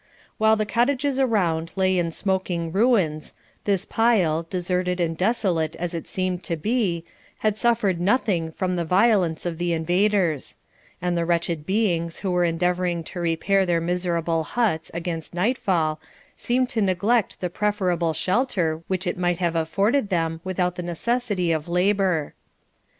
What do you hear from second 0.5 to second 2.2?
the cottages around lay in